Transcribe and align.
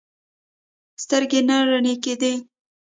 سترګې 1.03 1.39
نه 1.47 1.57
رڼې 1.69 1.95
کېدې. 2.03 2.33